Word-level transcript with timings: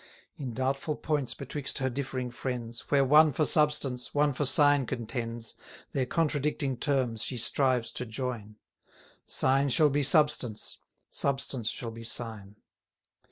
In 0.35 0.55
doubtful 0.55 0.95
points 0.95 1.35
betwixt 1.35 1.77
her 1.77 1.87
differing 1.87 2.31
friends, 2.31 2.79
410 2.79 2.95
Where 2.97 3.05
one 3.05 3.31
for 3.31 3.45
substance, 3.45 4.15
one 4.15 4.33
for 4.33 4.45
sign 4.45 4.87
contends, 4.87 5.53
Their 5.91 6.07
contradicting 6.07 6.77
terms 6.77 7.21
she 7.21 7.37
strives 7.37 7.91
to 7.91 8.07
join; 8.07 8.55
Sign 9.27 9.69
shall 9.69 9.89
be 9.91 10.01
substance, 10.01 10.79
substance 11.11 11.69
shall 11.69 11.91
be 11.91 12.03
sign. 12.03 12.55